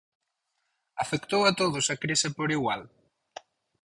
[1.03, 2.81] ¿Afectou a todos a crise por igual?